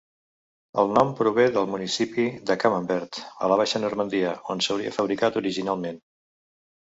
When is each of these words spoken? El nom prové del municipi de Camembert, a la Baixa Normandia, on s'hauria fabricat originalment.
El 0.83 0.87
nom 0.97 1.09
prové 1.19 1.43
del 1.57 1.67
municipi 1.73 2.25
de 2.51 2.55
Camembert, 2.63 3.19
a 3.45 3.51
la 3.53 3.59
Baixa 3.61 3.83
Normandia, 3.85 4.33
on 4.55 4.65
s'hauria 4.69 4.95
fabricat 4.97 5.39
originalment. 5.45 6.03